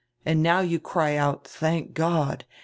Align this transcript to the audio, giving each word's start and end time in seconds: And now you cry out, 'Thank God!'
And 0.25 0.41
now 0.41 0.61
you 0.61 0.79
cry 0.79 1.15
out, 1.15 1.47
'Thank 1.47 1.93
God!' 1.93 2.43